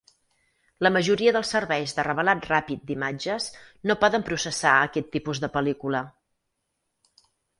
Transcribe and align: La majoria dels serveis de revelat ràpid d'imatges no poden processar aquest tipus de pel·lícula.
La 0.85 0.89
majoria 0.93 1.33
dels 1.35 1.51
serveis 1.55 1.91
de 1.97 2.05
revelat 2.07 2.47
ràpid 2.51 2.81
d'imatges 2.91 3.49
no 3.91 3.97
poden 4.05 4.25
processar 4.31 4.73
aquest 4.87 5.13
tipus 5.17 5.43
de 5.45 5.51
pel·lícula. 5.59 6.05